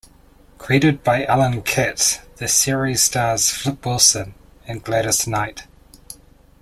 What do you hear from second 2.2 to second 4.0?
the series stars Flip